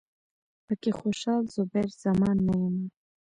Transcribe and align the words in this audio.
پکې 0.65 0.91
خوشال، 0.99 1.43
زبیر 1.55 1.89
زمان 2.03 2.37
نه 2.47 2.53
یمه 2.63 2.85